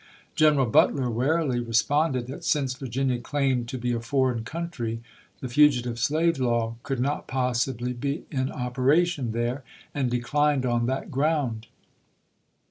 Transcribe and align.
General 0.35 0.65
But 0.65 0.95
ler 0.95 1.11
warily 1.11 1.59
responded 1.59 2.25
that 2.25 2.43
since 2.43 2.73
Virginia 2.73 3.19
claimed 3.19 3.69
to 3.69 3.77
be 3.77 3.91
a 3.93 3.99
foreign 3.99 4.43
country 4.43 4.99
the 5.41 5.47
fugitive 5.47 5.99
slave 5.99 6.39
law 6.39 6.73
could 6.81 6.99
not 6.99 7.27
possibly 7.27 7.93
be 7.93 8.25
in 8.31 8.51
operation 8.51 9.31
there, 9.31 9.63
and 9.93 10.09
declined 10.09 10.65
on 10.65 10.87
that 10.87 11.11
ground. 11.11 11.67